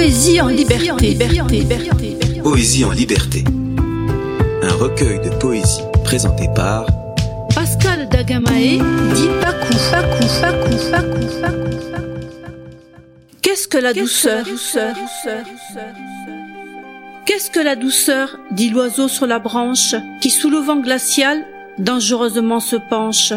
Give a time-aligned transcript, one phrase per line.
[0.00, 1.18] Poésie en liberté.
[2.42, 3.44] Poésie en liberté.
[4.62, 6.86] Un recueil de poésie présenté par
[7.54, 8.78] Pascal Dagamae
[9.14, 11.76] dit Pakou, Pakou, Pakou, Pakou, Pakou.
[13.42, 14.46] Qu'est-ce que la douceur
[17.26, 21.44] Qu'est-ce que la douceur dit l'oiseau sur la branche qui sous le vent glacial
[21.76, 23.34] dangereusement se penche?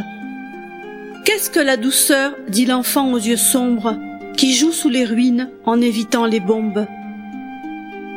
[1.25, 3.97] Qu'est-ce que la douceur dit l'enfant aux yeux sombres
[4.37, 6.85] qui joue sous les ruines en évitant les bombes.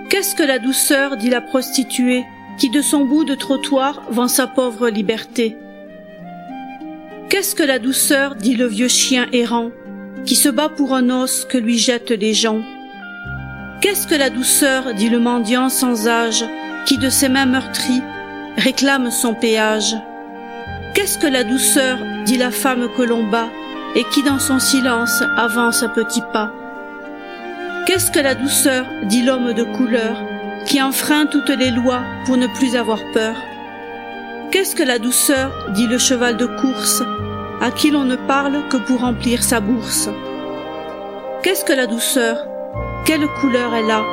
[0.09, 2.24] Qu'est-ce que la douceur dit la prostituée
[2.59, 5.56] qui de son bout de trottoir vend sa pauvre liberté?
[7.28, 9.70] Qu'est-ce que la douceur dit le vieux chien errant
[10.24, 12.62] qui se bat pour un os que lui jettent les gens?
[13.80, 16.45] Qu'est-ce que la douceur dit le mendiant sans âge
[16.87, 18.02] qui de ses mains meurtries
[18.56, 19.96] réclame son péage?
[20.95, 23.51] Qu'est-ce que la douceur dit la femme que l'on bat
[23.96, 26.50] et qui dans son silence avance à petits pas.
[27.87, 30.16] Qu'est-ce que la douceur, dit l'homme de couleur,
[30.66, 33.37] qui enfreint toutes les lois pour ne plus avoir peur?
[34.51, 37.02] Qu'est-ce que la douceur, dit le cheval de course,
[37.60, 40.10] à qui l'on ne parle que pour remplir sa bourse?
[41.42, 42.37] Qu'est-ce que la douceur?
[43.07, 44.04] Quelle couleur elle a?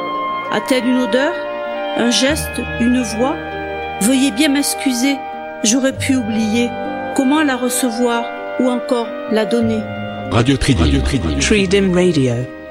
[0.52, 1.33] A-t-elle une odeur?
[1.97, 2.61] Un geste?
[2.79, 3.35] Une voix?
[4.02, 5.17] Veuillez bien m'excuser,
[5.63, 6.69] j'aurais pu oublier.
[7.16, 8.23] Comment la recevoir?
[8.59, 9.81] Ou encore la donner.
[10.31, 10.83] Radio Tridim.
[10.83, 11.39] Radio Tridim.
[11.39, 12.62] Tridim Radio.